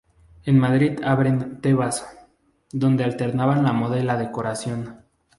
En 0.45 0.57
Madrid 0.57 0.99
abren 1.03 1.61
'Tebas', 1.61 2.03
donde 2.71 3.03
alternaban 3.03 3.63
la 3.63 3.71
moda 3.71 3.99
y 3.99 4.03
la 4.03 4.17
decoración. 4.17 5.05